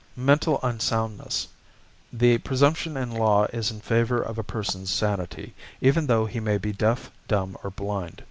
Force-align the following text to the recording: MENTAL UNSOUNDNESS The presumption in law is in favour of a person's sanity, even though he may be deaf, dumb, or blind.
MENTAL 0.15 0.59
UNSOUNDNESS 0.63 1.47
The 2.11 2.39
presumption 2.39 2.97
in 2.97 3.11
law 3.11 3.43
is 3.53 3.69
in 3.69 3.81
favour 3.81 4.19
of 4.19 4.39
a 4.39 4.43
person's 4.43 4.89
sanity, 4.89 5.53
even 5.79 6.07
though 6.07 6.25
he 6.25 6.39
may 6.39 6.57
be 6.57 6.71
deaf, 6.73 7.11
dumb, 7.27 7.55
or 7.63 7.69
blind. 7.69 8.19